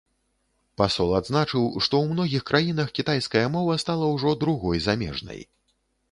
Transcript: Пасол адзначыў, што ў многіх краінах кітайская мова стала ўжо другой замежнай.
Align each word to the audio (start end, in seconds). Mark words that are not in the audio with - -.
Пасол 0.81 1.09
адзначыў, 1.17 1.65
што 1.87 1.93
ў 1.99 2.05
многіх 2.15 2.45
краінах 2.49 2.87
кітайская 2.99 3.43
мова 3.57 3.75
стала 3.83 4.09
ўжо 4.13 4.33
другой 4.45 4.81
замежнай. 4.87 5.45